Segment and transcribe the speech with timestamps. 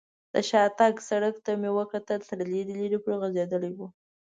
[0.33, 3.79] د شاتګ سړک ته مې وکتل، تر لرې لرې پورې غځېدلی و.